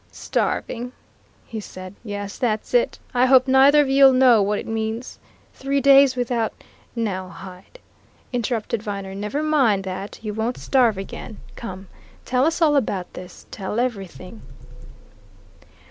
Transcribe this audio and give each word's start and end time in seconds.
"Starving!" 0.11 0.93
he 1.45 1.59
said. 1.59 1.93
"Yes 2.03 2.39
that's 2.39 2.73
it! 2.73 2.97
I 3.13 3.27
hope 3.27 3.47
neither 3.47 3.81
of 3.81 3.87
you'll 3.87 4.13
know 4.13 4.41
what 4.41 4.57
it 4.57 4.65
means! 4.67 5.19
Three 5.53 5.79
days 5.79 6.15
without" 6.15 6.53
"Now, 7.11 7.29
Hyde!" 7.29 7.77
interrupted 8.33 8.81
Viner. 8.81 9.13
"Never 9.13 9.43
mind 9.43 9.83
that 9.83 10.17
you 10.23 10.33
won't 10.33 10.57
starve 10.57 10.97
again. 10.97 11.37
Come 11.55 11.87
tell 12.25 12.45
us 12.47 12.63
all 12.63 12.75
about 12.75 13.13
this 13.13 13.45
tell 13.51 13.79
everything." 13.79 14.41